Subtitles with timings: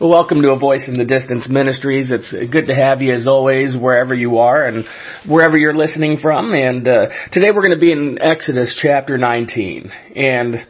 [0.00, 2.10] Well, welcome to A Voice in the Distance Ministries.
[2.10, 4.86] It's good to have you as always, wherever you are and
[5.28, 6.54] wherever you're listening from.
[6.54, 9.92] And uh, today we're going to be in Exodus chapter 19.
[10.16, 10.66] And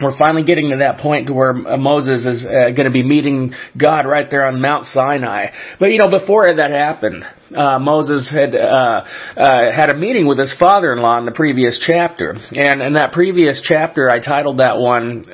[0.00, 3.54] we're finally getting to that point to where Moses is uh, going to be meeting
[3.76, 5.46] God right there on Mount Sinai.
[5.80, 7.24] But you know, before that happened,
[7.56, 9.04] uh, Moses had uh,
[9.36, 13.60] uh, had a meeting with his father-in-law in the previous chapter, and in that previous
[13.66, 15.24] chapter, I titled that one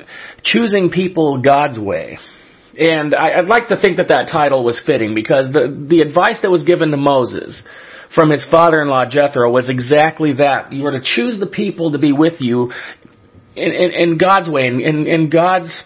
[0.43, 2.17] "Choosing People God's Way."
[2.77, 6.39] And I, would like to think that that title was fitting because the, the advice
[6.41, 7.63] that was given to Moses
[8.13, 10.73] from his father-in-law Jethro was exactly that.
[10.73, 12.71] You were to choose the people to be with you
[13.55, 15.83] in, in, in God's way, in, in, in God's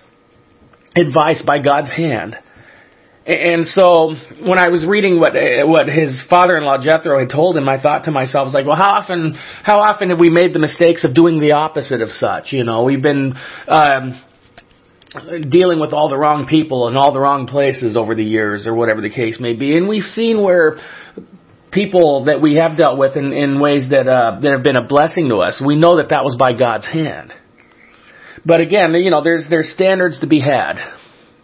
[0.95, 2.35] advice by God's hand.
[3.25, 5.33] And so when I was reading what
[5.67, 8.75] what his father-in-law Jethro had told him, I thought to myself, I was like, well,
[8.75, 12.53] how often how often have we made the mistakes of doing the opposite of such?
[12.53, 13.35] You know, we've been
[13.67, 14.19] um,
[15.49, 18.75] dealing with all the wrong people in all the wrong places over the years or
[18.75, 19.75] whatever the case may be.
[19.75, 20.77] And we've seen where
[21.71, 24.87] people that we have dealt with in, in ways that, uh, that have been a
[24.87, 27.33] blessing to us, we know that that was by God's hand.
[28.45, 30.77] But again, you know, there's, there's standards to be had.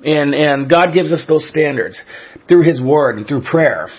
[0.04, 2.00] And, and God gives us those standards
[2.48, 3.90] through His Word and through prayer.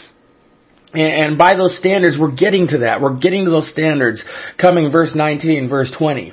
[0.93, 3.01] And, and by those standards, we're getting to that.
[3.01, 4.23] We're getting to those standards
[4.61, 6.33] coming verse 19, verse 20.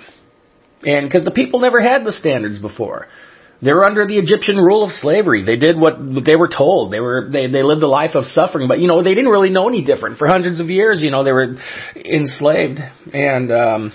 [0.85, 3.07] And because the people never had the standards before.
[3.63, 5.45] They were under the Egyptian rule of slavery.
[5.45, 6.91] They did what they were told.
[6.91, 9.49] They were they they lived a life of suffering, but you know they didn't really
[9.49, 11.01] know any different for hundreds of years.
[11.01, 11.55] You know they were
[11.95, 12.79] enslaved,
[13.13, 13.93] and um,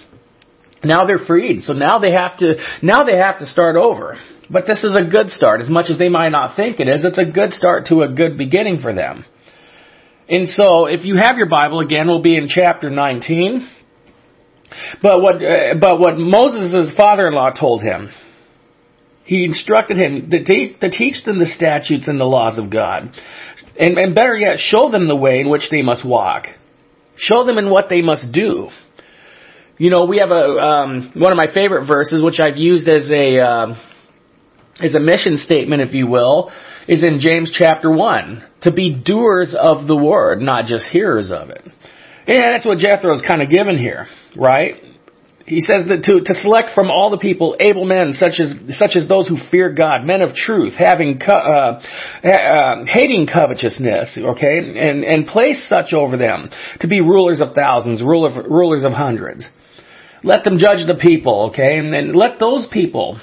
[0.83, 1.63] now they're freed.
[1.63, 4.17] So now they have to now they have to start over.
[4.51, 7.05] But this is a good start, as much as they might not think it is.
[7.05, 9.27] It's a good start to a good beginning for them.
[10.27, 13.69] And so, if you have your Bible again, we'll be in chapter 19.
[15.03, 18.11] But what, uh, but what Moses' father-in-law told him,
[19.29, 23.13] he instructed him to, to teach them the statutes and the laws of God.
[23.79, 26.47] And, and better yet, show them the way in which they must walk.
[27.17, 28.71] Show them in what they must do.
[29.77, 33.11] You know, we have a um, one of my favorite verses, which I've used as
[33.11, 33.75] a uh,
[34.83, 36.51] as a mission statement, if you will,
[36.89, 38.45] is in James chapter one.
[38.63, 41.63] To be doers of the word, not just hearers of it.
[41.65, 44.09] And that's what Jethro is kind of given here
[44.39, 44.75] right?
[45.49, 48.97] He says that to, to select from all the people able men such as, such
[48.97, 51.81] as those who fear God, men of truth, having, co- uh,
[52.23, 56.51] uh, hating covetousness, okay, and, and place such over them
[56.81, 59.45] to be rulers of thousands, ruler, rulers of hundreds.
[60.23, 63.19] Let them judge the people, okay, and, and let those people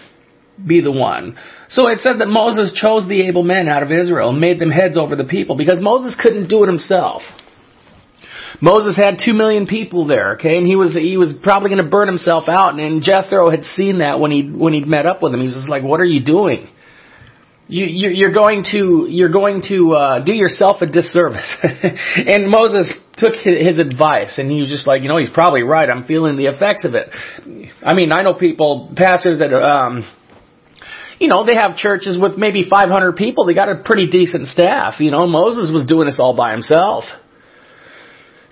[0.66, 1.38] be the one.
[1.70, 4.72] So it says that Moses chose the able men out of Israel and made them
[4.72, 7.22] heads over the people because Moses couldn't do it himself.
[8.62, 11.90] Moses had two million people there, okay, and he was he was probably going to
[11.90, 12.74] burn himself out.
[12.74, 15.40] And, and Jethro had seen that when he when he'd met up with him.
[15.40, 16.70] He was just like, "What are you doing?
[17.68, 22.94] You, you you're going to you're going to uh, do yourself a disservice." and Moses
[23.18, 25.90] took his advice, and he was just like, "You know, he's probably right.
[25.90, 27.10] I'm feeling the effects of it."
[27.84, 29.54] I mean, I know people, pastors that.
[29.54, 30.06] Um,
[31.18, 33.46] you know, they have churches with maybe 500 people.
[33.46, 34.96] They got a pretty decent staff.
[35.00, 37.06] You know, Moses was doing this all by himself.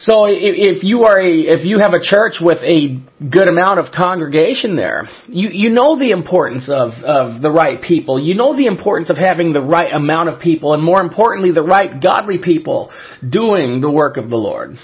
[0.04, 3.94] So if you are a, if you have a church with a good amount of
[3.96, 8.20] congregation there, you, you know the importance of, of the right people.
[8.20, 11.64] You know the importance of having the right amount of people and more importantly, the
[11.64, 12.92] right godly people
[13.28, 14.76] doing the work of the Lord.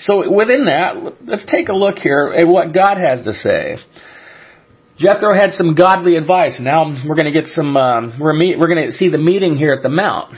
[0.00, 3.78] So within that, let's take a look here at what God has to say.
[4.98, 6.58] Jethro had some godly advice.
[6.60, 9.56] Now we're going to get some, um, we're, meet, we're going to see the meeting
[9.56, 10.34] here at the Mount.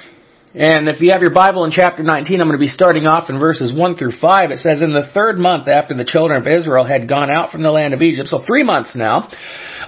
[0.55, 3.31] And if you have your Bible in chapter 19, I'm going to be starting off
[3.31, 4.51] in verses 1 through 5.
[4.51, 7.63] It says, In the third month after the children of Israel had gone out from
[7.63, 9.31] the land of Egypt, so three months now,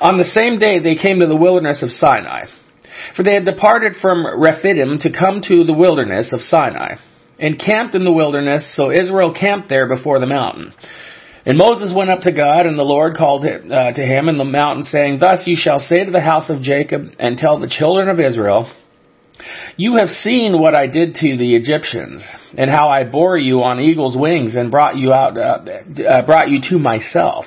[0.01, 2.47] on the same day they came to the wilderness of Sinai.
[3.15, 6.97] For they had departed from Rephidim to come to the wilderness of Sinai,
[7.39, 10.73] and camped in the wilderness, so Israel camped there before the mountain.
[11.45, 14.45] And Moses went up to God, and the Lord called uh, to him in the
[14.45, 18.09] mountain, saying, Thus you shall say to the house of Jacob, and tell the children
[18.09, 18.73] of Israel,
[19.77, 22.23] you have seen what I did to the Egyptians,
[22.57, 25.61] and how I bore you on eagle's wings and brought you out, uh,
[26.03, 27.45] uh, brought you to myself.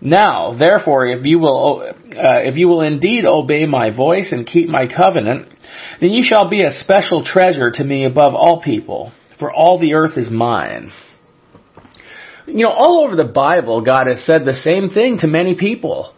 [0.00, 4.68] Now, therefore, if you will, uh, if you will indeed obey my voice and keep
[4.68, 5.48] my covenant,
[6.00, 9.94] then you shall be a special treasure to me above all people, for all the
[9.94, 10.92] earth is mine.
[12.46, 16.12] You know, all over the Bible, God has said the same thing to many people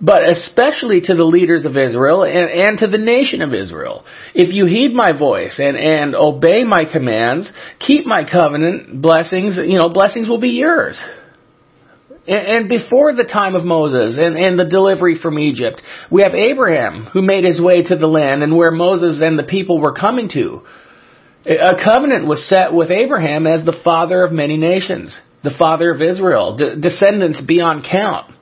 [0.00, 4.04] but especially to the leaders of Israel and, and, to the nation of Israel.
[4.34, 9.78] If you heed my voice and, and obey my commands, keep my covenant, blessings, you
[9.78, 10.98] know, blessings will be yours.
[12.28, 17.04] And before the time of Moses and, and, the delivery from Egypt, we have Abraham
[17.04, 20.28] who made his way to the land and where Moses and the people were coming
[20.30, 20.62] to.
[21.46, 26.02] A covenant was set with Abraham as the father of many nations, the father of
[26.02, 28.32] Israel, descendants beyond count.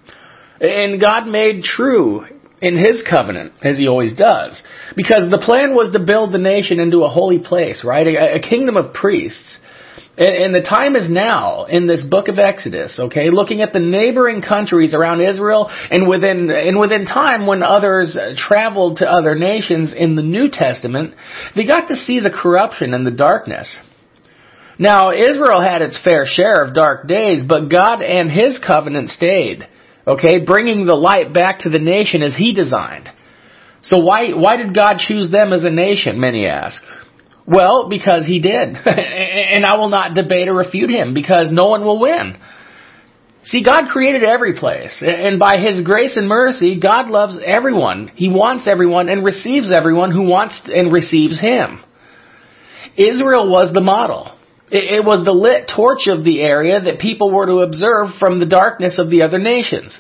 [0.61, 2.25] And God made true
[2.63, 4.63] in his covenant, as he always does.
[4.97, 8.07] Because the plan was to build the nation into a holy place, right?
[8.07, 9.59] A, a kingdom of priests.
[10.17, 13.29] And, and the time is now in this book of Exodus, okay?
[13.31, 18.99] Looking at the neighboring countries around Israel and within, and within time when others traveled
[18.99, 21.15] to other nations in the New Testament,
[21.55, 23.77] they got to see the corruption and the darkness.
[24.79, 29.69] Now, Israel had its fair share of dark days, but God and His covenant stayed.
[30.07, 33.09] Okay, bringing the light back to the nation as He designed.
[33.83, 36.83] So why, why did God choose them as a nation, many ask?
[37.47, 38.77] Well, because He did.
[38.87, 42.37] and I will not debate or refute Him, because no one will win.
[43.45, 48.11] See, God created every place, and by His grace and mercy, God loves everyone.
[48.15, 51.81] He wants everyone and receives everyone who wants and receives Him.
[52.97, 54.39] Israel was the model.
[54.71, 58.47] It, was the lit torch of the area that people were to observe from the
[58.47, 59.99] darkness of the other nations.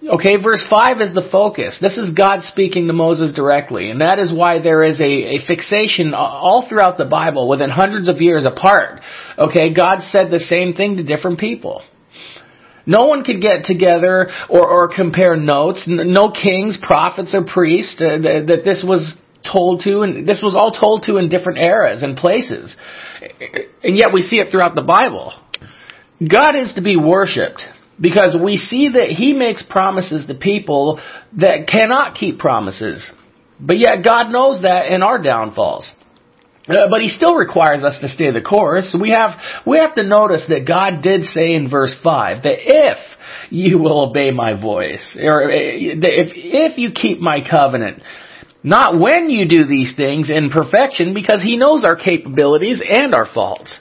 [0.00, 1.76] Okay, verse 5 is the focus.
[1.80, 5.38] This is God speaking to Moses directly, and that is why there is a, a
[5.44, 9.00] fixation all throughout the Bible, within hundreds of years apart.
[9.36, 11.82] Okay, God said the same thing to different people.
[12.86, 15.82] No one could get together or, or compare notes.
[15.86, 19.14] No kings, prophets, or priests uh, that, that this was
[19.50, 22.74] told to, and this was all told to in different eras and places.
[23.82, 25.32] And yet we see it throughout the Bible.
[26.20, 27.62] God is to be worshiped
[28.00, 31.00] because we see that He makes promises to people
[31.38, 33.10] that cannot keep promises.
[33.60, 35.92] But yet God knows that in our downfalls.
[36.68, 38.94] Uh, but he still requires us to stay the course.
[39.00, 42.98] We have, we have to notice that God did say in verse 5 that if
[43.48, 48.02] you will obey my voice, or uh, if, if you keep my covenant,
[48.68, 53.26] not when you do these things in perfection, because He knows our capabilities and our
[53.26, 53.74] faults.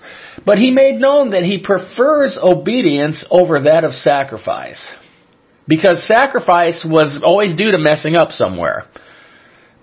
[0.46, 4.88] But He made known that He prefers obedience over that of sacrifice.
[5.68, 8.86] Because sacrifice was always due to messing up somewhere.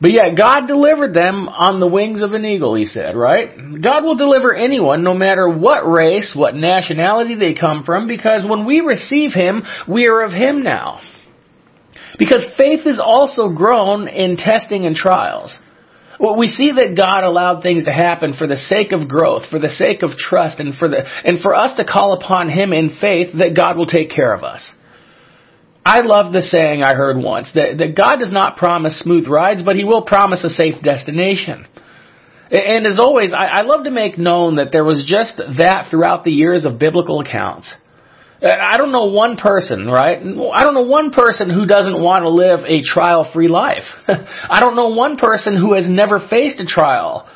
[0.00, 3.48] But yet God delivered them on the wings of an eagle, he said, right?
[3.80, 8.66] God will deliver anyone, no matter what race, what nationality they come from, because when
[8.66, 11.00] we receive Him, we are of Him now.
[12.18, 15.54] Because faith is also grown in testing and trials.
[16.20, 19.58] Well, we see that God allowed things to happen for the sake of growth, for
[19.58, 22.96] the sake of trust, and for the, and for us to call upon Him in
[23.00, 24.64] faith that God will take care of us.
[25.84, 29.62] I love the saying I heard once that, that God does not promise smooth rides,
[29.64, 31.66] but He will promise a safe destination.
[32.50, 36.24] And as always, I, I love to make known that there was just that throughout
[36.24, 37.70] the years of biblical accounts.
[38.44, 40.18] I don't know one person, right?
[40.18, 43.84] I don't know one person who doesn't want to live a trial free life.
[44.06, 47.26] I don't know one person who has never faced a trial.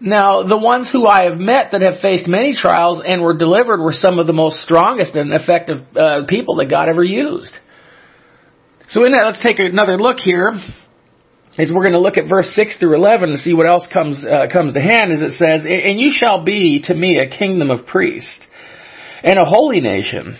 [0.00, 3.80] Now, the ones who I have met that have faced many trials and were delivered
[3.80, 7.52] were some of the most strongest and effective uh, people that God ever used.
[8.88, 10.52] So in that, let's take another look here.
[11.58, 14.24] As we're going to look at verse 6 through 11 and see what else comes,
[14.24, 17.70] uh, comes to hand as it says, And you shall be to me a kingdom
[17.70, 18.40] of priests
[19.22, 20.38] and a holy nation.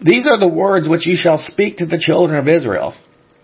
[0.00, 2.94] These are the words which you shall speak to the children of Israel.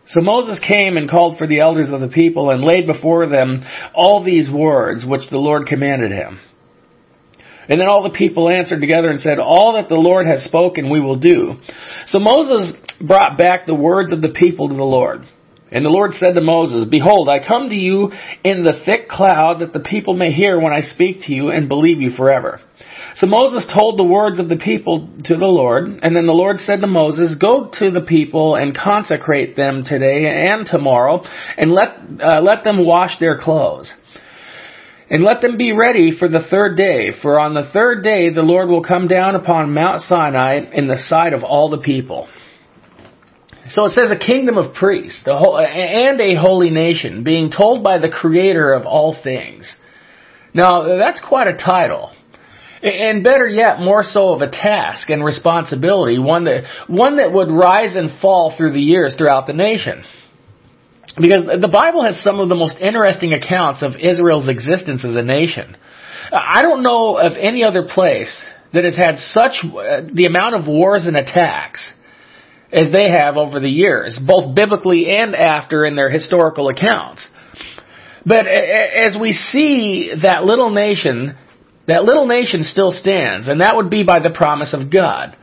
[0.09, 3.65] So Moses came and called for the elders of the people and laid before them
[3.95, 6.41] all these words which the Lord commanded him.
[7.69, 10.91] And then all the people answered together and said, All that the Lord has spoken
[10.91, 11.55] we will do.
[12.09, 15.23] So Moses brought back the words of the people to the Lord.
[15.71, 18.11] And the Lord said to Moses, Behold, I come to you
[18.45, 21.69] in the thick cloud that the people may hear when I speak to you and
[21.69, 22.61] believe you forever.
[23.17, 26.59] So Moses told the words of the people to the Lord, and then the Lord
[26.59, 31.23] said to Moses, Go to the people and consecrate them today and tomorrow,
[31.59, 31.89] and let,
[32.25, 33.93] uh, let them wash their clothes.
[35.11, 38.41] And let them be ready for the third day, for on the third day the
[38.41, 42.29] Lord will come down upon Mount Sinai in the sight of all the people.
[43.69, 48.09] So it says a kingdom of priests and a holy nation being told by the
[48.09, 49.73] creator of all things.
[50.55, 52.13] Now that's quite a title.
[52.83, 57.49] And better yet, more so of a task and responsibility, one that, one that would
[57.49, 60.03] rise and fall through the years throughout the nation.
[61.21, 65.23] Because the Bible has some of the most interesting accounts of Israel's existence as a
[65.23, 65.77] nation.
[66.33, 68.35] I don't know of any other place
[68.73, 71.93] that has had such uh, the amount of wars and attacks
[72.73, 77.27] as they have over the years, both biblically and after in their historical accounts.
[78.25, 81.37] But as we see that little nation
[81.87, 85.37] that little nation still stands, and that would be by the promise of God.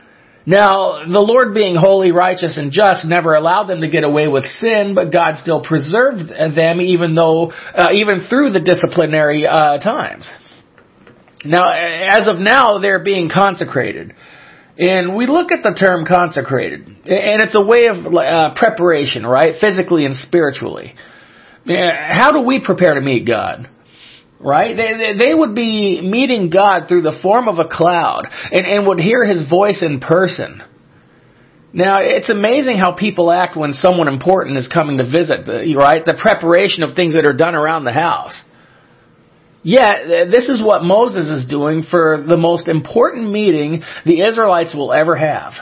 [0.46, 4.44] Now, the Lord being holy, righteous, and just never allowed them to get away with
[4.46, 10.28] sin, but God still preserved them even though, uh, even through the disciplinary uh, times.
[11.44, 14.14] Now, as of now, they're being consecrated.
[14.78, 19.54] And we look at the term consecrated, and it's a way of uh, preparation, right?
[19.60, 20.94] Physically and spiritually.
[21.66, 23.68] How do we prepare to meet God?
[24.42, 24.74] Right?
[24.74, 28.98] They, they would be meeting God through the form of a cloud and, and would
[28.98, 30.62] hear His voice in person.
[31.72, 36.04] Now, it's amazing how people act when someone important is coming to visit, right?
[36.04, 38.40] The preparation of things that are done around the house.
[39.62, 44.92] Yet, this is what Moses is doing for the most important meeting the Israelites will
[44.92, 45.52] ever have.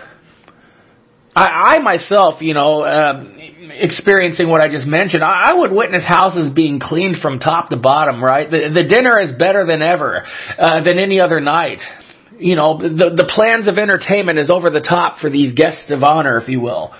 [1.35, 3.25] I, I myself, you know, uh,
[3.70, 8.22] experiencing what I just mentioned, I, would witness houses being cleaned from top to bottom,
[8.22, 8.50] right?
[8.50, 10.25] The, the dinner is better than ever,
[10.58, 11.80] uh, than any other night.
[12.38, 16.02] You know, the, the plans of entertainment is over the top for these guests of
[16.02, 16.94] honor, if you will.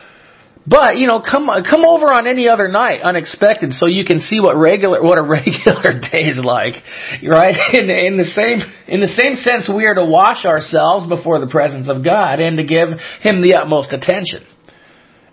[0.69, 4.39] But you know, come come over on any other night, unexpected, so you can see
[4.39, 6.75] what regular what a regular day is like,
[7.23, 7.55] right?
[7.73, 11.47] In, in the same in the same sense, we are to wash ourselves before the
[11.47, 12.89] presence of God and to give
[13.23, 14.45] Him the utmost attention.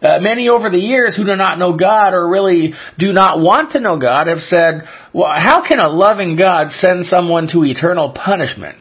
[0.05, 3.71] Uh, many over the years who do not know God or really do not want
[3.71, 8.09] to know God have said, "Well, how can a loving God send someone to eternal
[8.11, 8.77] punishment?"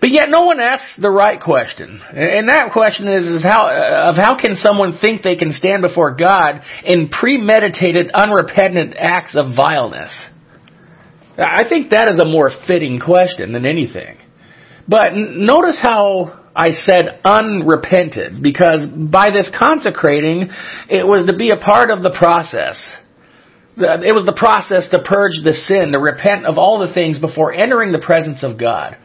[0.00, 2.02] But yet no one asks the right question.
[2.12, 3.70] And that question is, is how,
[4.10, 9.56] of how can someone think they can stand before God in premeditated, unrepentant acts of
[9.56, 10.14] vileness?
[11.38, 14.18] I think that is a more fitting question than anything.
[14.86, 20.48] But notice how I said unrepented, because by this consecrating,
[20.88, 22.80] it was to be a part of the process.
[23.76, 27.52] It was the process to purge the sin, to repent of all the things before
[27.52, 28.96] entering the presence of God.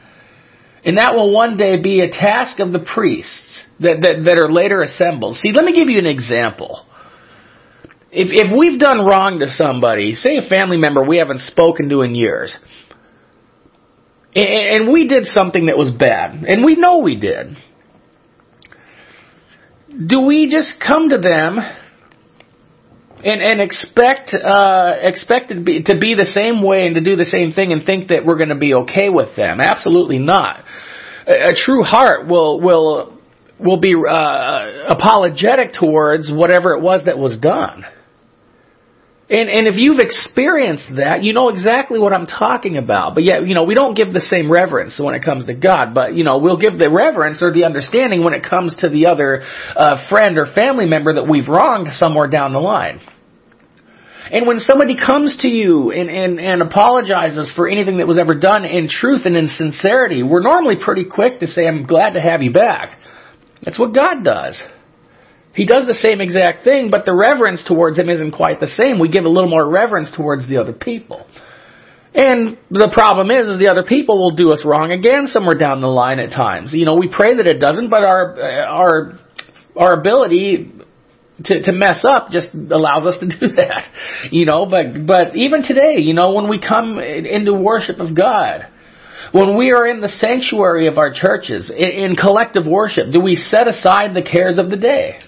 [0.85, 4.51] And that will one day be a task of the priests that, that, that are
[4.51, 5.37] later assembled.
[5.37, 6.85] See, let me give you an example.
[8.11, 12.01] If, if we've done wrong to somebody, say a family member we haven't spoken to
[12.01, 12.55] in years,
[14.35, 17.57] and, we did something that was bad, and we know we did,
[20.07, 21.57] do we just come to them
[23.23, 27.15] and and expect uh, expect to be, to be the same way and to do
[27.15, 29.59] the same thing and think that we're going to be okay with them.
[29.59, 30.63] Absolutely not.
[31.27, 33.19] A, a true heart will will
[33.59, 37.83] will be uh, apologetic towards whatever it was that was done.
[39.31, 43.13] And and if you've experienced that, you know exactly what I'm talking about.
[43.13, 45.93] But yet, you know, we don't give the same reverence when it comes to God.
[45.93, 49.05] But you know, we'll give the reverence or the understanding when it comes to the
[49.05, 49.43] other
[49.75, 53.01] uh, friend or family member that we've wronged somewhere down the line.
[54.31, 58.35] And when somebody comes to you and, and, and apologizes for anything that was ever
[58.35, 62.21] done in truth and in sincerity, we're normally pretty quick to say, I'm glad to
[62.21, 62.97] have you back.
[63.63, 64.61] That's what God does.
[65.59, 68.97] He does the same exact thing, but the reverence towards him isn't quite the same.
[68.97, 71.27] We give a little more reverence towards the other people.
[72.15, 75.81] And the problem is, is the other people will do us wrong again somewhere down
[75.81, 76.71] the line at times.
[76.71, 79.19] You know, we pray that it doesn't, but our our
[79.75, 80.71] our ability
[81.43, 84.31] to to mess up just allows us to do that.
[84.31, 88.65] You know, but but even today, you know, when we come into worship of God,
[89.33, 93.35] when we are in the sanctuary of our churches in, in collective worship, do we
[93.35, 95.19] set aside the cares of the day?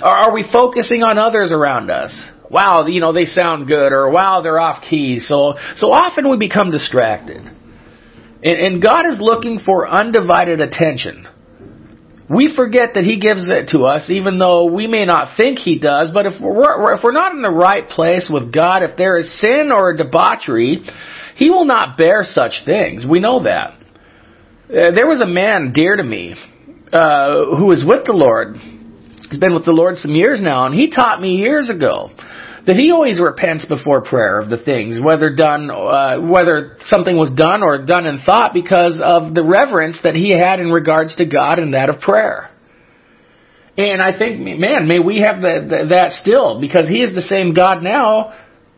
[0.00, 2.18] Or are we focusing on others around us?
[2.50, 5.20] Wow, you know, they sound good, or wow, they're off key.
[5.20, 7.38] So, so often we become distracted.
[7.38, 11.26] And, and God is looking for undivided attention.
[12.28, 15.78] We forget that He gives it to us, even though we may not think He
[15.78, 16.10] does.
[16.12, 19.40] But if we're, if we're not in the right place with God, if there is
[19.40, 20.84] sin or debauchery,
[21.36, 23.04] He will not bear such things.
[23.08, 23.78] We know that.
[24.68, 26.34] Uh, there was a man dear to me
[26.92, 28.56] uh, who was with the Lord
[29.38, 32.10] been with the Lord some years now, and he taught me years ago
[32.66, 37.30] that he always repents before prayer of the things, whether done, uh, whether something was
[37.30, 41.26] done or done in thought, because of the reverence that he had in regards to
[41.26, 42.50] God and that of prayer.
[43.76, 47.54] And I think, man, may we have the, that still, because he is the same
[47.54, 48.32] God now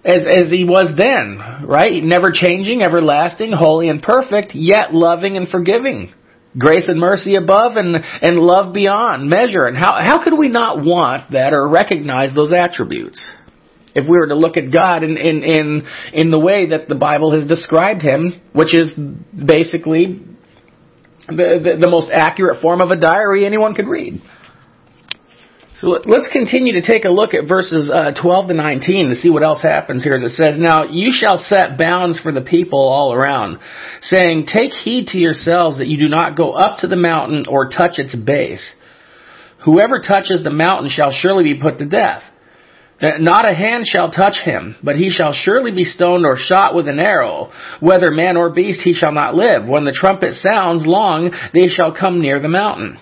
[0.04, 2.02] as as he was then, right?
[2.02, 6.14] Never changing, everlasting, holy and perfect, yet loving and forgiving
[6.58, 9.66] grace and mercy above and, and love beyond measure.
[9.66, 13.25] And how, how could we not want that or recognize those attributes?
[13.94, 16.96] If we were to look at God in, in, in, in the way that the
[16.96, 18.90] Bible has described Him, which is
[19.34, 20.20] basically
[21.28, 24.20] the, the, the most accurate form of a diary anyone could read.
[25.81, 29.28] So let's continue to take a look at verses uh, 12 to 19 to see
[29.28, 30.14] what else happens here.
[30.14, 33.59] As it says, Now you shall set bounds for the people all around,
[34.00, 37.71] saying, Take heed to yourselves that you do not go up to the mountain or
[37.71, 38.64] touch its base.
[39.64, 42.23] Whoever touches the mountain shall surely be put to death.
[43.00, 46.87] Not a hand shall touch him, but he shall surely be stoned or shot with
[46.87, 47.50] an arrow.
[47.81, 49.66] Whether man or beast, he shall not live.
[49.66, 52.99] When the trumpet sounds long, they shall come near the mountain.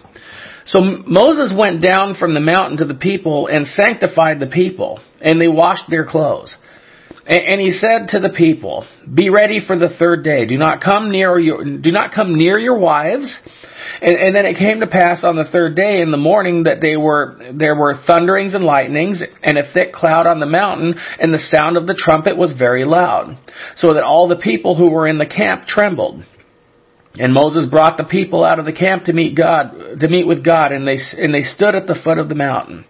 [0.64, 5.40] So Moses went down from the mountain to the people and sanctified the people, and
[5.40, 6.54] they washed their clothes.
[7.24, 10.44] And he said to the people, Be ready for the third day.
[10.44, 13.38] Do not come near your, do not come near your wives.
[14.00, 16.80] And, and then it came to pass on the third day in the morning that
[16.80, 21.32] they were, there were thunderings and lightnings and a thick cloud on the mountain and
[21.32, 23.38] the sound of the trumpet was very loud.
[23.76, 26.24] So that all the people who were in the camp trembled.
[27.14, 30.44] And Moses brought the people out of the camp to meet God, to meet with
[30.44, 32.86] God, and they, and they stood at the foot of the mountain.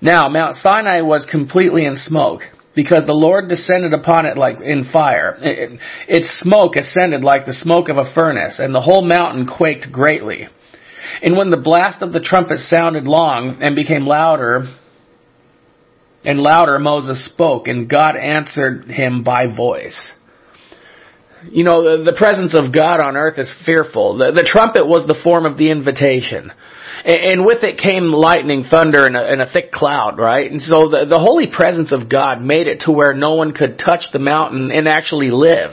[0.00, 2.40] Now, Mount Sinai was completely in smoke,
[2.74, 5.36] because the Lord descended upon it like in fire.
[5.40, 9.92] It, its smoke ascended like the smoke of a furnace, and the whole mountain quaked
[9.92, 10.48] greatly.
[11.22, 14.66] And when the blast of the trumpet sounded long and became louder,
[16.24, 19.98] and louder Moses spoke, and God answered him by voice.
[21.50, 24.18] You know, the, the presence of God on earth is fearful.
[24.18, 26.52] The, the trumpet was the form of the invitation.
[27.04, 30.50] And, and with it came lightning, thunder, and a, and a thick cloud, right?
[30.50, 33.78] And so the, the holy presence of God made it to where no one could
[33.78, 35.70] touch the mountain and actually live.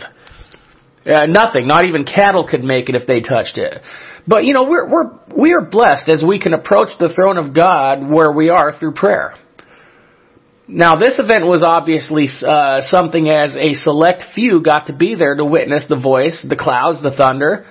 [1.05, 3.81] Uh, nothing, not even cattle could make it if they touched it.
[4.27, 7.55] But you know, we're, we're, we are blessed as we can approach the throne of
[7.55, 9.35] God where we are through prayer.
[10.67, 15.33] Now, this event was obviously uh, something as a select few got to be there
[15.33, 17.65] to witness the voice, the clouds, the thunder.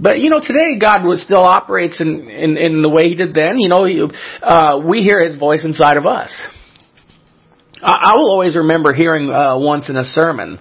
[0.00, 3.60] But you know, today God still operates in, in, in the way He did then.
[3.60, 4.02] You know, he,
[4.42, 6.36] uh, we hear His voice inside of us.
[7.80, 10.58] I, I will always remember hearing uh, once in a sermon,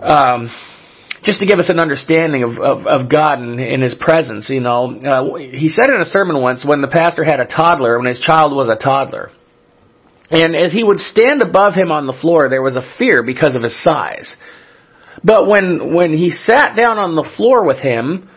[0.00, 0.50] um,
[1.22, 4.50] just to give us an understanding of, of, of God and, and His presence.
[4.50, 7.96] You know, uh, he said in a sermon once when the pastor had a toddler,
[7.98, 9.30] when his child was a toddler.
[10.34, 13.54] And as he would stand above him on the floor, there was a fear because
[13.54, 14.34] of his size.
[15.22, 18.28] But when, when he sat down on the floor with him,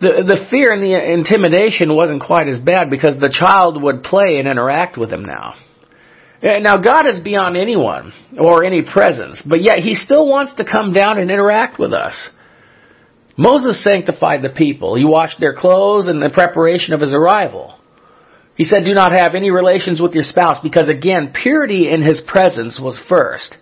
[0.00, 4.36] the, the fear and the intimidation wasn't quite as bad because the child would play
[4.36, 5.54] and interact with him now.
[6.42, 10.92] Now God is beyond anyone or any presence, but yet He still wants to come
[10.92, 12.28] down and interact with us.
[13.38, 14.94] Moses sanctified the people.
[14.94, 17.78] He washed their clothes in the preparation of his arrival.
[18.56, 22.22] He said, do not have any relations with your spouse because again, purity in his
[22.26, 23.54] presence was first.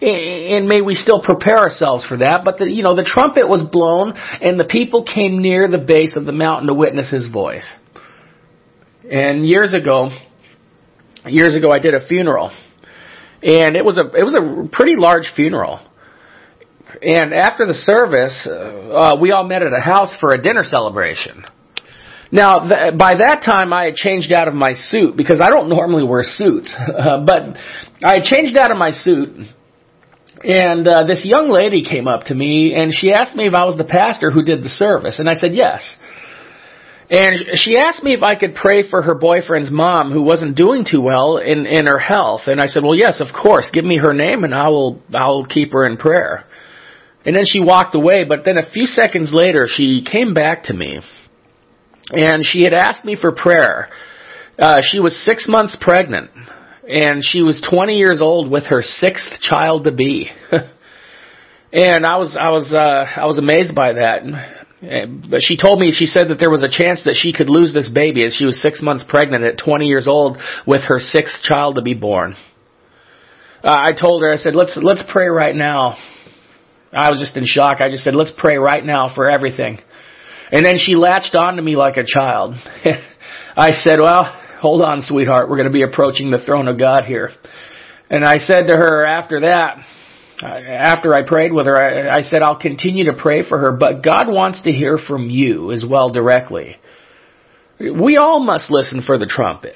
[0.00, 3.64] And may we still prepare ourselves for that, but the, you know, the trumpet was
[3.70, 7.66] blown and the people came near the base of the mountain to witness his voice.
[9.10, 10.10] And years ago,
[11.26, 12.50] years ago I did a funeral.
[13.42, 15.80] And it was a, it was a pretty large funeral.
[17.02, 21.44] And after the service, uh, we all met at a house for a dinner celebration.
[22.32, 25.68] Now, th- by that time, I had changed out of my suit because I don't
[25.68, 27.56] normally wear suits, but
[28.04, 29.46] I had changed out of my suit,
[30.42, 33.64] and uh, this young lady came up to me and she asked me if I
[33.64, 35.82] was the pastor who did the service, and I said yes.
[37.08, 40.84] And she asked me if I could pray for her boyfriend's mom who wasn't doing
[40.84, 43.70] too well in in her health, and I said, "Well, yes, of course.
[43.72, 46.44] Give me her name and I will I'll keep her in prayer."
[47.24, 50.72] And then she walked away, but then a few seconds later she came back to
[50.72, 51.00] me
[52.10, 53.88] and she had asked me for prayer.
[54.58, 56.30] Uh, she was six months pregnant,
[56.88, 60.30] and she was 20 years old with her sixth child to be.
[61.72, 64.22] and I was, I was, uh, I was amazed by that.
[65.30, 67.72] But she told me, she said that there was a chance that she could lose
[67.72, 71.42] this baby as she was six months pregnant at 20 years old with her sixth
[71.42, 72.36] child to be born.
[73.64, 75.96] Uh, I told her, I said, let's, let's pray right now.
[76.92, 77.80] I was just in shock.
[77.80, 79.80] I just said, let's pray right now for everything.
[80.52, 82.54] And then she latched onto me like a child.
[83.56, 84.24] I said, well,
[84.60, 85.48] hold on, sweetheart.
[85.48, 87.30] We're going to be approaching the throne of God here.
[88.08, 89.78] And I said to her after that,
[90.42, 94.04] after I prayed with her, I, I said, I'll continue to pray for her, but
[94.04, 96.76] God wants to hear from you as well directly.
[97.80, 99.74] We all must listen for the trumpet.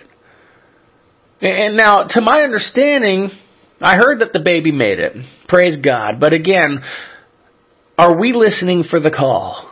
[1.41, 3.31] And now, to my understanding,
[3.81, 5.17] I heard that the baby made it.
[5.49, 6.21] Praise God.
[6.21, 6.83] But again,
[7.97, 9.70] are we listening for the call?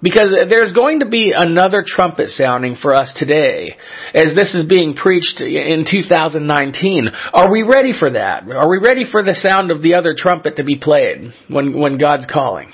[0.00, 3.76] Because there's going to be another trumpet sounding for us today
[4.14, 7.08] as this is being preached in 2019.
[7.32, 8.48] Are we ready for that?
[8.48, 11.98] Are we ready for the sound of the other trumpet to be played when, when
[11.98, 12.72] God's calling?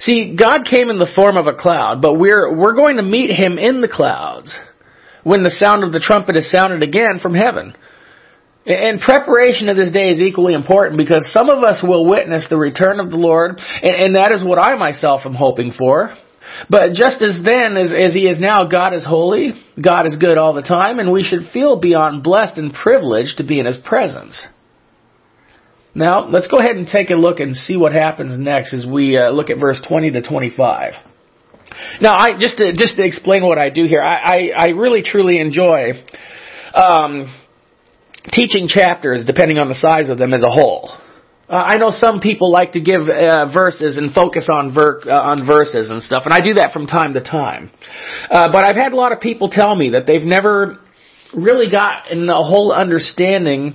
[0.00, 3.30] See, God came in the form of a cloud, but we're, we're going to meet
[3.30, 4.52] Him in the clouds
[5.24, 7.76] when the sound of the trumpet is sounded again from heaven.
[8.64, 12.56] And preparation of this day is equally important because some of us will witness the
[12.56, 16.14] return of the Lord, and, that is what I myself am hoping for.
[16.70, 20.38] But just as then as, as He is now, God is holy, God is good
[20.38, 23.78] all the time, and we should feel beyond blessed and privileged to be in His
[23.78, 24.40] presence.
[25.94, 29.18] Now, let's go ahead and take a look and see what happens next as we
[29.18, 30.94] uh, look at verse 20 to 25.
[32.00, 35.02] Now, I just to just to explain what I do here, I I, I really
[35.02, 35.92] truly enjoy
[36.74, 37.32] um,
[38.30, 40.90] teaching chapters, depending on the size of them, as a whole.
[41.48, 45.10] Uh, I know some people like to give uh, verses and focus on ver- uh,
[45.12, 47.70] on verses and stuff, and I do that from time to time.
[48.30, 50.78] Uh, but I've had a lot of people tell me that they've never
[51.34, 53.74] really gotten a whole understanding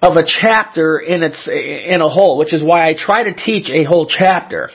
[0.00, 3.68] of a chapter in its in a whole, which is why I try to teach
[3.68, 4.70] a whole chapter.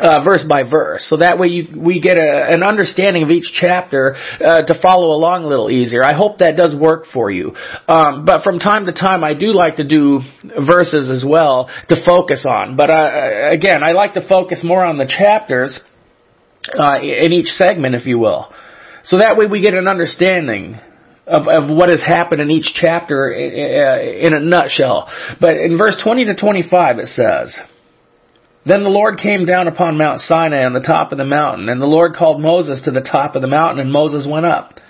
[0.00, 3.52] Uh, verse by verse, so that way you, we get a, an understanding of each
[3.60, 6.02] chapter uh, to follow along a little easier.
[6.02, 7.54] I hope that does work for you.
[7.86, 10.18] Um, but from time to time, I do like to do
[10.66, 12.74] verses as well to focus on.
[12.74, 15.78] But uh, again, I like to focus more on the chapters
[16.76, 18.52] uh, in each segment, if you will,
[19.04, 20.80] so that way we get an understanding
[21.26, 25.08] of, of what has happened in each chapter in a nutshell.
[25.40, 27.56] But in verse 20 to 25 it says,
[28.66, 31.80] Then the Lord came down upon Mount Sinai on the top of the mountain, and
[31.80, 34.80] the Lord called Moses to the top of the mountain, and Moses went up.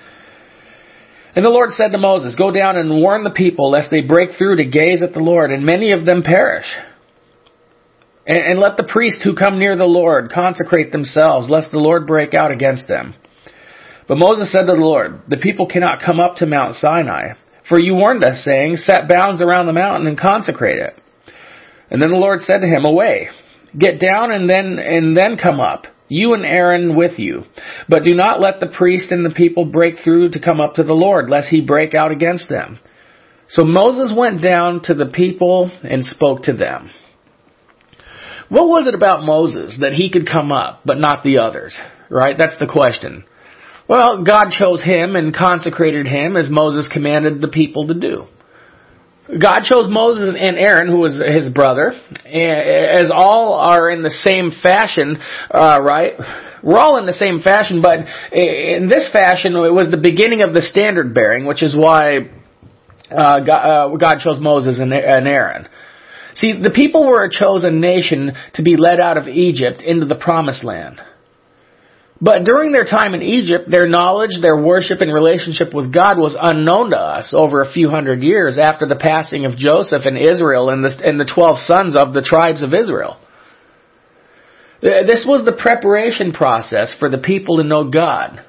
[1.34, 4.38] And the Lord said to Moses, Go down and warn the people, lest they break
[4.38, 6.66] through to gaze at the Lord, and many of them perish.
[8.24, 12.06] And, and let the priests who come near the Lord consecrate themselves, lest the Lord
[12.06, 13.14] break out against them.
[14.06, 17.34] But Moses said to the Lord, The people cannot come up to Mount Sinai,
[17.68, 20.94] for you warned us, saying, Set bounds around the mountain and consecrate it.
[21.90, 23.30] And then the Lord said to him, Away,
[23.78, 27.44] get down and then and then come up, you and Aaron with you.
[27.88, 30.82] But do not let the priest and the people break through to come up to
[30.82, 32.78] the Lord, lest he break out against them.
[33.48, 36.90] So Moses went down to the people and spoke to them.
[38.48, 41.76] What was it about Moses that he could come up, but not the others?
[42.10, 42.36] Right?
[42.38, 43.24] That's the question.
[43.88, 48.26] Well, God chose him and consecrated him as Moses commanded the people to do.
[49.28, 51.92] God chose Moses and Aaron, who was his brother,
[52.26, 55.16] as all are in the same fashion,
[55.50, 56.12] uh, right?
[56.62, 58.00] We're all in the same fashion, but
[58.32, 62.18] in this fashion, it was the beginning of the standard bearing, which is why
[63.10, 65.68] uh, God, uh, God chose Moses and Aaron.
[66.36, 70.16] See, the people were a chosen nation to be led out of Egypt into the
[70.16, 71.00] promised land.
[72.20, 76.36] But during their time in Egypt, their knowledge, their worship and relationship with God was
[76.40, 80.70] unknown to us over a few hundred years after the passing of Joseph and Israel
[80.70, 83.18] and the, and the 12 sons of the tribes of Israel.
[84.82, 88.44] Uh, this was the preparation process for the people to know God.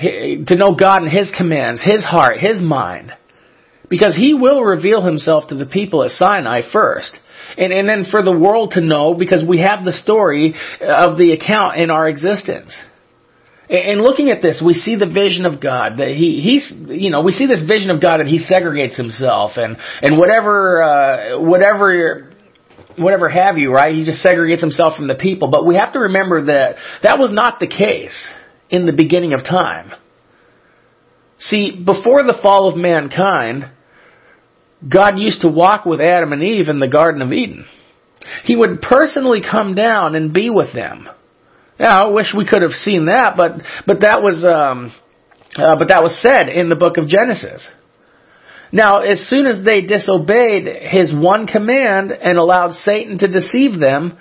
[0.00, 3.12] To know God and His commands, His heart, His mind.
[3.88, 7.16] Because He will reveal Himself to the people at Sinai first.
[7.56, 11.32] And, and then for the world to know because we have the story of the
[11.32, 12.76] account in our existence.
[13.70, 17.22] And looking at this, we see the vision of God that he he's you know
[17.22, 22.32] we see this vision of God that he segregates himself and and whatever uh, whatever
[22.98, 25.52] whatever have you right he just segregates himself from the people.
[25.52, 28.28] But we have to remember that that was not the case
[28.70, 29.92] in the beginning of time.
[31.38, 33.70] See, before the fall of mankind,
[34.88, 37.66] God used to walk with Adam and Eve in the Garden of Eden.
[38.44, 41.08] He would personally come down and be with them.
[41.78, 43.52] Now, I wish we could have seen that, but
[43.86, 44.92] but that was um,
[45.56, 47.66] uh, but that was said in the book of Genesis.
[48.72, 54.16] Now, as soon as they disobeyed his one command and allowed Satan to deceive them,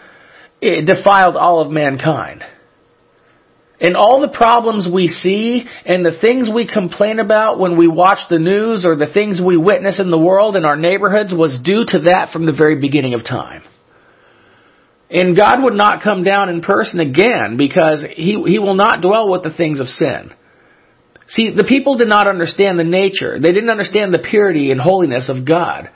[0.62, 2.43] it defiled all of mankind.
[3.82, 8.20] And all the problems we see and the things we complain about when we watch
[8.30, 11.86] the news or the things we witness in the world in our neighborhoods was due
[11.88, 13.63] to that from the very beginning of time.
[15.10, 19.32] And God would not come down in person again because he, he will not dwell
[19.32, 20.32] with the things of sin.
[21.30, 23.39] See, the people did not understand the nature.
[23.39, 25.89] They didn't understand the purity and holiness of God.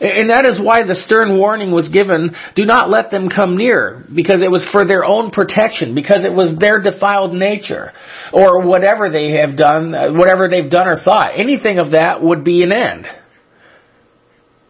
[0.00, 4.04] And that is why the stern warning was given, do not let them come near,
[4.14, 7.92] because it was for their own protection, because it was their defiled nature,
[8.32, 11.32] or whatever they have done, uh, whatever they've done or thought.
[11.36, 13.06] Anything of that would be an end.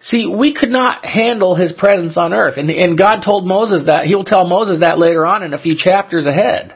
[0.01, 4.07] See, we could not handle His presence on earth, and, and God told Moses that,
[4.07, 6.75] He will tell Moses that later on in a few chapters ahead.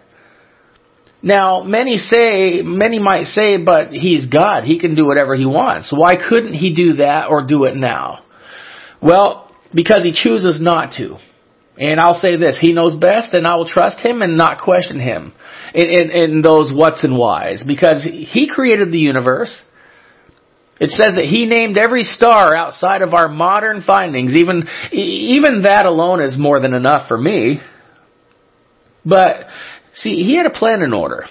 [1.23, 4.65] Now, many say, many might say, but He's God.
[4.65, 5.91] He can do whatever He wants.
[5.91, 8.25] Why couldn't He do that or do it now?
[9.03, 11.19] Well, because he chooses not to.
[11.79, 15.01] And I'll say this, He knows best and I will trust Him and not question
[15.01, 15.33] Him
[15.75, 19.55] in, in, in those what's and whys because He created the universe.
[20.79, 24.35] It says that He named every star outside of our modern findings.
[24.35, 27.61] Even, even that alone is more than enough for me.
[29.05, 29.47] But,
[29.95, 31.25] see, He had a plan in order.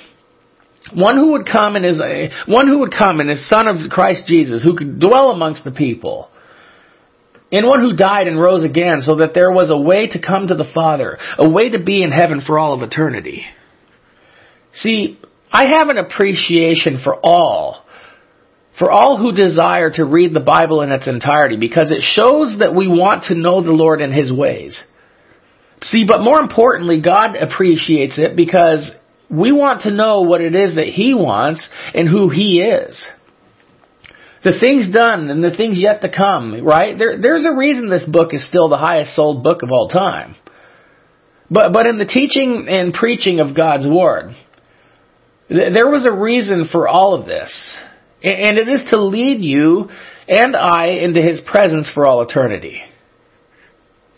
[0.93, 3.91] One who would come and is a, one who would come and is son of
[3.91, 6.30] Christ Jesus, who could dwell amongst the people.
[7.51, 10.47] And one who died and rose again so that there was a way to come
[10.47, 13.45] to the Father, a way to be in heaven for all of eternity.
[14.73, 15.19] See,
[15.51, 17.83] I have an appreciation for all,
[18.79, 22.73] for all who desire to read the Bible in its entirety because it shows that
[22.73, 24.81] we want to know the Lord and His ways.
[25.83, 28.91] See, but more importantly, God appreciates it because
[29.29, 33.03] we want to know what it is that He wants and who He is.
[34.43, 36.97] The things done and the things yet to come, right?
[36.97, 40.35] There, there's a reason this book is still the highest sold book of all time.
[41.49, 44.35] But, but in the teaching and preaching of God's Word,
[45.49, 47.51] there was a reason for all of this.
[48.23, 49.89] And it is to lead you
[50.27, 52.81] and I into His presence for all eternity.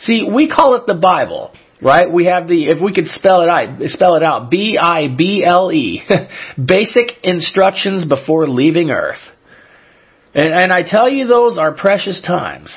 [0.02, 1.54] See, we call it the Bible.
[1.82, 2.10] Right?
[2.14, 6.02] We have the, if we could spell it out, spell it out, B-I-B-L-E.
[6.66, 9.20] Basic instructions before leaving earth.
[10.34, 12.74] And, and I tell you those are precious times.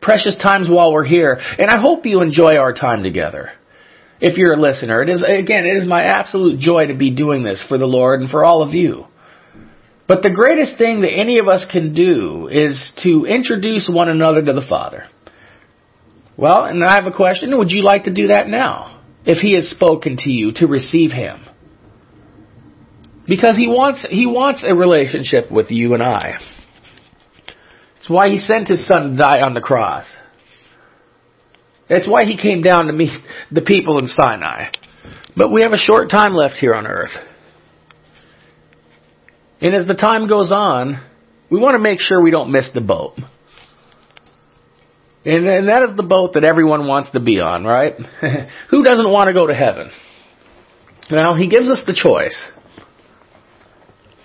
[0.00, 1.40] Precious times while we're here.
[1.58, 3.50] And I hope you enjoy our time together.
[4.20, 5.02] If you're a listener.
[5.02, 8.20] It is, again, it is my absolute joy to be doing this for the Lord
[8.20, 9.06] and for all of you.
[10.06, 14.44] But the greatest thing that any of us can do is to introduce one another
[14.44, 15.06] to the Father.
[16.36, 17.56] Well, and I have a question.
[17.56, 19.00] Would you like to do that now?
[19.24, 21.41] If he has spoken to you to receive him.
[23.26, 26.38] Because he wants, he wants a relationship with you and I.
[27.98, 30.04] It's why he sent his son to die on the cross.
[31.88, 33.16] That's why he came down to meet
[33.50, 34.70] the people in Sinai.
[35.36, 37.12] But we have a short time left here on earth.
[39.60, 41.00] And as the time goes on,
[41.48, 43.14] we want to make sure we don't miss the boat.
[45.24, 47.94] And, and that is the boat that everyone wants to be on, right?
[48.70, 49.90] Who doesn't want to go to heaven?
[51.10, 52.36] Well, he gives us the choice.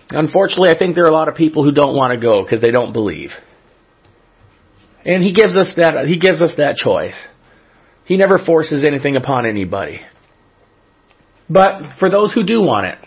[0.09, 2.61] Unfortunately, I think there are a lot of people who don't want to go because
[2.61, 3.31] they don't believe.
[5.03, 7.15] And he gives us that, he gives us that choice.
[8.05, 9.99] He never forces anything upon anybody.
[11.49, 12.97] But for those who do want it,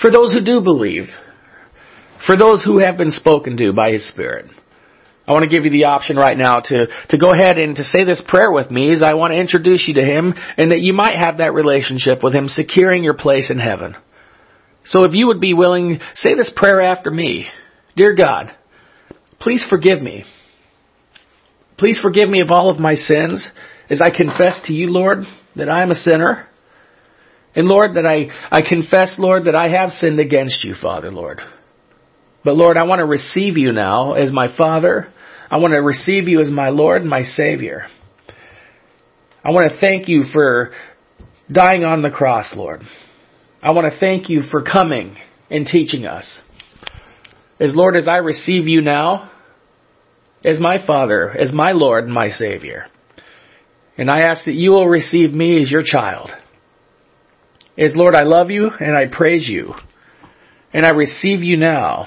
[0.00, 1.06] for those who do believe,
[2.26, 4.46] for those who have been spoken to by His Spirit,
[5.26, 7.84] I want to give you the option right now to, to go ahead and to
[7.84, 10.80] say this prayer with me as I want to introduce you to Him and that
[10.80, 13.94] you might have that relationship with Him securing your place in heaven.
[14.84, 17.46] So if you would be willing, say this prayer after me.
[17.96, 18.52] Dear God,
[19.38, 20.24] please forgive me.
[21.78, 23.46] Please forgive me of all of my sins
[23.90, 25.18] as I confess to you, Lord,
[25.56, 26.48] that I am a sinner.
[27.54, 31.40] And Lord, that I, I confess, Lord, that I have sinned against you, Father, Lord.
[32.44, 35.12] But Lord, I want to receive you now as my Father.
[35.50, 37.86] I want to receive you as my Lord and my Savior.
[39.44, 40.72] I want to thank you for
[41.50, 42.82] dying on the cross, Lord.
[43.62, 45.16] I want to thank you for coming
[45.48, 46.26] and teaching us.
[47.60, 49.30] As Lord, as I receive you now,
[50.44, 52.86] as my Father, as my Lord and my Savior.
[53.96, 56.30] And I ask that you will receive me as your child.
[57.78, 59.74] As Lord, I love you and I praise you.
[60.72, 62.06] And I receive you now.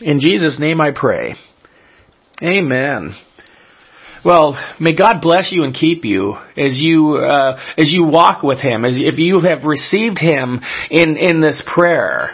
[0.00, 1.34] In Jesus' name I pray.
[2.42, 3.16] Amen.
[4.26, 8.58] Well, may God bless you and keep you as you uh, as you walk with
[8.58, 10.60] Him, as if you have received Him
[10.90, 12.30] in in this prayer.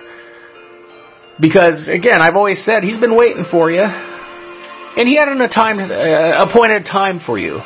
[1.38, 5.48] Because again, I've always said He's been waiting for you, and He had an, a
[5.48, 7.58] time uh, appointed time for you.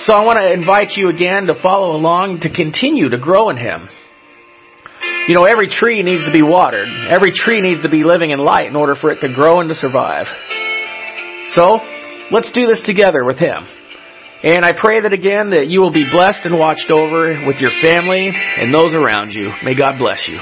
[0.00, 3.56] So I want to invite you again to follow along to continue to grow in
[3.56, 3.88] Him.
[5.28, 6.88] You know, every tree needs to be watered.
[7.08, 9.70] Every tree needs to be living in light in order for it to grow and
[9.70, 10.26] to survive.
[11.54, 11.80] So,
[12.34, 13.62] let's do this together with Him.
[14.42, 17.70] And I pray that again that you will be blessed and watched over with your
[17.80, 19.48] family and those around you.
[19.64, 20.36] May God bless you.